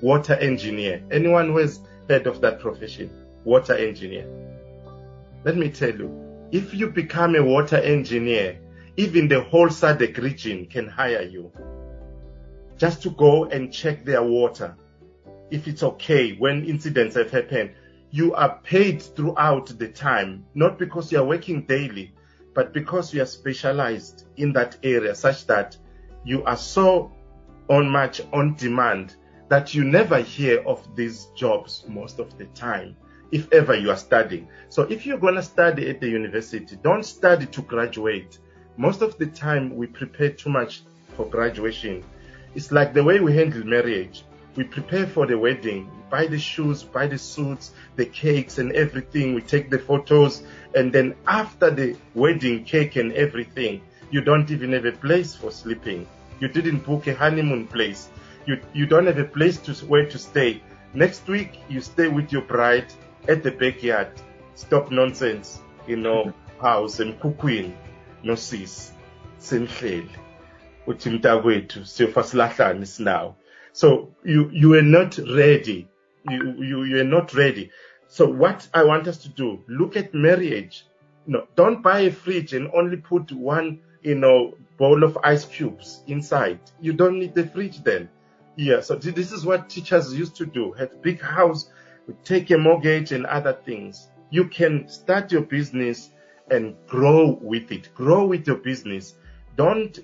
Water 0.00 0.34
engineer. 0.34 1.02
Anyone 1.10 1.48
who 1.48 1.58
has 1.58 1.80
heard 2.08 2.26
of 2.26 2.40
that 2.40 2.58
profession? 2.60 3.10
Water 3.44 3.74
engineer. 3.74 4.26
Let 5.44 5.56
me 5.56 5.70
tell 5.70 5.94
you, 5.94 6.48
if 6.50 6.74
you 6.74 6.88
become 6.90 7.36
a 7.36 7.42
water 7.42 7.76
engineer, 7.76 8.58
even 8.96 9.28
the 9.28 9.40
whole 9.42 9.68
SADC 9.68 10.18
region 10.18 10.66
can 10.66 10.88
hire 10.88 11.22
you 11.22 11.50
just 12.76 13.02
to 13.02 13.10
go 13.10 13.44
and 13.44 13.72
check 13.72 14.04
their 14.04 14.22
water. 14.22 14.74
If 15.50 15.68
it's 15.68 15.82
okay 15.82 16.32
when 16.32 16.64
incidents 16.64 17.14
have 17.14 17.30
happened, 17.30 17.70
you 18.10 18.34
are 18.34 18.58
paid 18.64 19.00
throughout 19.00 19.78
the 19.78 19.88
time, 19.88 20.44
not 20.54 20.78
because 20.78 21.12
you 21.12 21.18
are 21.18 21.24
working 21.24 21.62
daily, 21.62 22.12
but 22.54 22.72
because 22.72 23.14
you 23.14 23.22
are 23.22 23.26
specialized 23.26 24.24
in 24.36 24.52
that 24.52 24.76
area 24.82 25.14
such 25.14 25.46
that 25.46 25.76
you 26.24 26.44
are 26.44 26.56
so 26.56 27.12
on 27.68 27.88
much 27.88 28.20
on 28.32 28.54
demand 28.54 29.16
that 29.48 29.74
you 29.74 29.84
never 29.84 30.18
hear 30.18 30.62
of 30.66 30.96
these 30.96 31.26
jobs 31.36 31.84
most 31.88 32.18
of 32.18 32.36
the 32.38 32.44
time 32.46 32.96
if 33.32 33.50
ever 33.52 33.74
you 33.74 33.90
are 33.90 33.96
studying. 33.96 34.46
So 34.68 34.82
if 34.82 35.06
you're 35.06 35.18
going 35.18 35.34
to 35.36 35.42
study 35.42 35.88
at 35.88 36.00
the 36.00 36.08
university, 36.08 36.76
don't 36.76 37.04
study 37.04 37.46
to 37.46 37.62
graduate. 37.62 38.38
Most 38.76 39.00
of 39.00 39.18
the 39.18 39.26
time 39.26 39.74
we 39.74 39.86
prepare 39.86 40.30
too 40.30 40.50
much 40.50 40.82
for 41.16 41.26
graduation. 41.26 42.04
It's 42.54 42.70
like 42.70 42.92
the 42.92 43.02
way 43.02 43.20
we 43.20 43.34
handle 43.34 43.64
marriage. 43.64 44.24
We 44.54 44.64
prepare 44.64 45.06
for 45.06 45.26
the 45.26 45.38
wedding, 45.38 45.90
buy 46.10 46.26
the 46.26 46.38
shoes, 46.38 46.82
buy 46.82 47.06
the 47.06 47.16
suits, 47.16 47.72
the 47.96 48.04
cakes 48.04 48.58
and 48.58 48.72
everything. 48.72 49.34
We 49.34 49.40
take 49.40 49.70
the 49.70 49.78
photos 49.78 50.42
and 50.74 50.92
then 50.92 51.14
after 51.26 51.70
the 51.70 51.96
wedding 52.14 52.64
cake 52.64 52.96
and 52.96 53.12
everything, 53.12 53.80
you 54.10 54.20
don't 54.20 54.50
even 54.50 54.72
have 54.72 54.84
a 54.84 54.92
place 54.92 55.34
for 55.34 55.50
sleeping. 55.50 56.06
You 56.38 56.48
didn't 56.48 56.84
book 56.84 57.06
a 57.06 57.14
honeymoon 57.14 57.66
place. 57.66 58.10
You, 58.46 58.60
you 58.74 58.86
don't 58.86 59.06
have 59.06 59.18
a 59.18 59.24
place 59.24 59.56
to 59.58 59.72
where 59.86 60.06
to 60.06 60.18
stay. 60.18 60.62
Next 60.92 61.26
week, 61.28 61.60
you 61.70 61.80
stay 61.80 62.08
with 62.08 62.30
your 62.30 62.42
bride 62.42 62.92
at 63.28 63.42
the 63.42 63.50
backyard. 63.50 64.08
Stop 64.54 64.90
nonsense, 64.90 65.60
you 65.86 65.96
know, 65.96 66.32
house 66.60 67.00
and 67.00 67.18
cooking, 67.20 67.74
no 68.22 68.34
sis, 68.34 68.92
senhlele. 69.38 70.10
Uthi 70.86 71.10
mntakwethu 71.10 71.84
siyofa 71.84 72.22
silahlane 72.22 72.86
sinawo. 72.86 73.34
So 73.72 74.14
you 74.24 74.50
you 74.52 74.74
are 74.74 74.82
not 74.82 75.18
ready. 75.18 75.88
You 76.28 76.54
you 76.62 76.84
you 76.84 77.00
are 77.00 77.04
not 77.04 77.34
ready. 77.34 77.70
So 78.08 78.26
what 78.26 78.68
I 78.74 78.84
want 78.84 79.08
us 79.08 79.18
to 79.18 79.28
do, 79.30 79.64
look 79.68 79.96
at 79.96 80.12
marriage. 80.12 80.84
No, 81.26 81.46
don't 81.56 81.82
buy 81.82 82.00
a 82.00 82.12
fridge 82.12 82.52
and 82.52 82.70
only 82.74 82.98
put 82.98 83.32
one, 83.32 83.80
you 84.02 84.16
know, 84.16 84.54
bowl 84.76 85.02
of 85.04 85.16
ice 85.24 85.44
cubes 85.44 86.02
inside. 86.06 86.60
You 86.80 86.92
don't 86.92 87.18
need 87.18 87.34
the 87.34 87.46
fridge 87.46 87.82
then. 87.82 88.10
Yeah, 88.56 88.80
so 88.80 88.96
this 88.96 89.32
is 89.32 89.46
what 89.46 89.70
teachers 89.70 90.12
used 90.14 90.36
to 90.36 90.44
do. 90.46 90.72
Have 90.72 91.00
big 91.00 91.22
house, 91.22 91.70
take 92.24 92.50
a 92.50 92.58
mortgage 92.58 93.12
and 93.12 93.24
other 93.24 93.54
things. 93.54 94.08
You 94.30 94.48
can 94.48 94.88
start 94.88 95.32
your 95.32 95.42
business 95.42 96.10
and 96.50 96.76
grow 96.86 97.38
with 97.40 97.72
it. 97.72 97.94
Grow 97.94 98.26
with 98.26 98.46
your 98.46 98.56
business. 98.56 99.14
Don't 99.56 99.98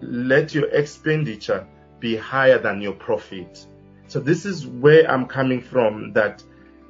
let 0.00 0.52
your 0.52 0.68
expenditure 0.70 1.66
be 2.02 2.16
higher 2.16 2.58
than 2.58 2.82
your 2.82 2.92
profit. 2.92 3.64
So 4.08 4.20
this 4.20 4.44
is 4.44 4.66
where 4.66 5.10
I'm 5.10 5.26
coming 5.26 5.62
from 5.62 6.12
that 6.12 6.42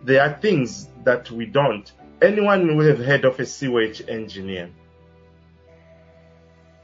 there 0.02 0.22
are 0.22 0.40
things 0.40 0.88
that 1.04 1.30
we 1.30 1.46
don't. 1.46 1.92
Anyone 2.20 2.68
who 2.68 2.80
have 2.80 2.98
heard 2.98 3.24
of 3.24 3.38
a 3.38 3.46
sewage 3.46 4.02
engineer. 4.08 4.70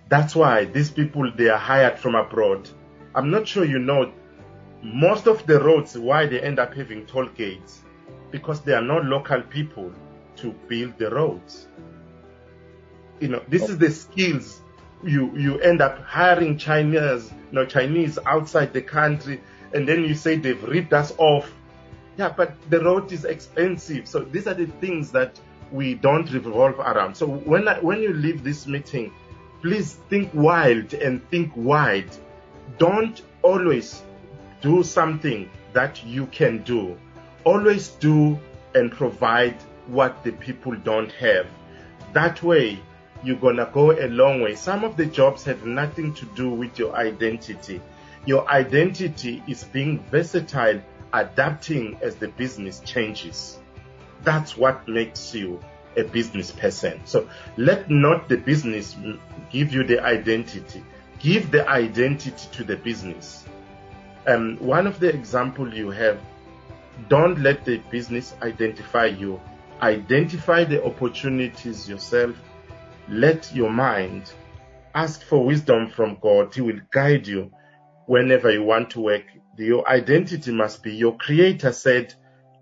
That's 0.09 0.37
why 0.37 0.67
these 0.67 0.91
people 0.91 1.33
they 1.35 1.49
are 1.49 1.59
hired 1.59 1.99
from 1.99 2.15
abroad. 2.15 2.69
I'm 3.15 3.31
not 3.31 3.49
sure 3.49 3.65
you 3.65 3.79
know 3.79 4.13
most 4.83 5.27
of 5.27 5.45
the 5.47 5.59
roads 5.61 5.99
why 5.99 6.27
they 6.27 6.41
end 6.41 6.59
up 6.59 6.75
having 6.75 7.07
toll 7.07 7.29
gates 7.31 7.81
because 8.31 8.61
they 8.61 8.75
are 8.75 8.83
not 8.83 9.07
local 9.07 9.43
people 9.43 9.93
to 10.37 10.53
build 10.69 10.99
the 10.99 11.11
roads. 11.11 11.67
You 13.21 13.29
know, 13.29 13.43
this 13.49 13.69
is 13.69 13.79
the 13.79 13.91
skills 13.91 14.63
you 15.03 15.37
you 15.37 15.59
end 15.61 15.81
up 15.81 16.03
hiring 16.03 16.59
Chinese, 16.59 17.31
you 17.31 17.53
know, 17.53 17.65
Chinese 17.65 18.19
outside 18.27 18.73
the 18.73 18.83
country, 18.83 19.41
and 19.73 19.87
then 19.87 20.05
you 20.05 20.15
say 20.15 20.37
they've 20.37 20.63
ripped 20.65 20.93
us 20.93 21.13
off. 21.19 21.53
Yeah, 22.17 22.31
but 22.37 22.55
the 22.71 22.81
road 22.81 23.13
is 23.13 23.25
expensive. 23.25 24.09
So 24.09 24.21
these 24.21 24.47
are 24.49 24.55
the 24.55 24.67
things 24.67 25.13
that 25.13 25.39
we 25.71 25.95
don't 25.95 26.31
revolve 26.33 26.79
around. 26.81 27.17
So 27.17 27.27
when 27.27 27.69
I, 27.69 27.79
when 27.79 28.01
you 28.01 28.13
leave 28.13 28.43
this 28.43 28.67
meeting, 28.67 29.13
please 29.63 29.95
think 30.09 30.33
wild 30.35 30.95
and 30.95 31.27
think 31.31 31.53
wide. 31.55 32.11
Don't 32.79 33.23
always 33.43 34.03
do 34.61 34.83
something 34.83 35.49
that 35.73 36.05
you 36.05 36.27
can 36.27 36.63
do. 36.65 36.99
Always 37.45 37.89
do 37.89 38.39
and 38.75 38.91
provide 38.91 39.57
what 39.87 40.25
the 40.25 40.33
people 40.33 40.75
don't 40.75 41.13
have. 41.13 41.47
That 42.13 42.43
way, 42.43 42.81
you're 43.23 43.37
gonna 43.37 43.69
go 43.73 43.93
a 43.93 44.09
long 44.09 44.41
way. 44.41 44.55
Some 44.55 44.85
of 44.85 44.97
the 44.97 45.07
jobs 45.07 45.45
have 45.45 45.65
nothing 45.65 46.15
to 46.15 46.27
do 46.27 46.51
with 46.51 46.79
your 46.79 46.95
identity. 46.95 47.81
Your 48.27 48.49
identity 48.49 49.43
is 49.47 49.65
being 49.65 50.05
versatile, 50.11 50.81
adapting 51.13 51.99
as 52.03 52.17
the 52.17 52.29
business 52.29 52.81
changes. 52.81 53.59
That's 54.23 54.57
what 54.57 54.87
makes 54.87 55.35
you 55.35 55.61
a 55.97 56.05
business 56.05 56.51
person. 56.53 57.01
So 57.05 57.29
let 57.57 57.91
not 57.91 58.29
the 58.29 58.37
business 58.37 58.97
give 59.51 59.73
you 59.73 59.85
the 59.85 60.03
identity. 60.03 60.85
Give 61.19 61.51
the 61.51 61.69
identity 61.69 62.49
to 62.53 62.65
the 62.65 62.77
business. 62.77 63.45
Um, 64.27 64.59
one 64.61 64.87
of 64.87 65.01
the 65.01 65.09
example 65.09 65.73
you 65.73 65.91
have, 65.91 66.21
don't 67.09 67.41
let 67.41 67.65
the 67.65 67.79
business 67.91 68.35
identify 68.43 69.07
you. 69.07 69.41
Identify 69.81 70.65
the 70.65 70.85
opportunities 70.85 71.89
yourself 71.89 72.37
let 73.11 73.55
your 73.55 73.71
mind 73.71 74.33
ask 74.95 75.23
for 75.23 75.45
wisdom 75.45 75.89
from 75.89 76.19
God. 76.21 76.55
He 76.55 76.61
will 76.61 76.81
guide 76.91 77.27
you 77.27 77.51
whenever 78.07 78.51
you 78.51 78.63
want 78.63 78.91
to 78.91 79.01
work. 79.01 79.25
Your 79.57 79.89
identity 79.89 80.53
must 80.53 80.83
be 80.83 80.95
your 80.95 81.17
creator 81.17 81.73
said 81.73 82.15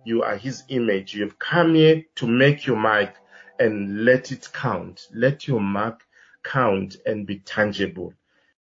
you 0.04 0.22
are 0.22 0.36
his 0.36 0.62
image. 0.68 1.14
You've 1.14 1.38
come 1.38 1.74
here 1.74 2.04
to 2.16 2.26
make 2.26 2.66
your 2.66 2.76
mark 2.76 3.14
and 3.58 4.04
let 4.04 4.32
it 4.32 4.48
count. 4.52 5.08
Let 5.12 5.48
your 5.48 5.60
mark 5.60 6.02
count 6.44 6.96
and 7.04 7.26
be 7.26 7.40
tangible. 7.40 8.12